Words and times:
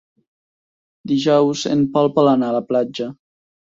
Dijous 1.11 1.65
en 1.75 1.85
Pol 1.99 2.11
vol 2.17 2.33
anar 2.33 2.51
a 2.51 2.57
la 2.57 2.67
platja. 2.73 3.09